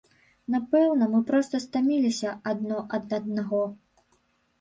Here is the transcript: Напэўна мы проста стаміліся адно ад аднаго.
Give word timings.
Напэўна 0.53 1.09
мы 1.11 1.19
проста 1.27 1.59
стаміліся 1.65 2.31
адно 2.53 2.79
ад 2.99 3.15
аднаго. 3.19 3.61